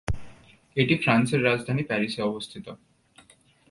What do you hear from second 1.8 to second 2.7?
প্যারিসে অবস্থিত।